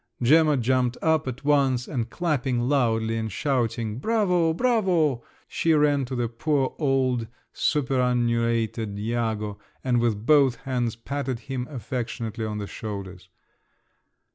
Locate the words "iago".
8.97-9.59